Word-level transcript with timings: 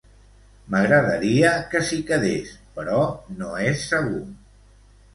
M'agradaria 0.75 1.51
que 1.75 1.83
s'hi 1.91 2.01
quedés, 2.09 2.57
però 2.81 3.07
no 3.39 3.55
és 3.71 3.89
segur. 3.95 4.29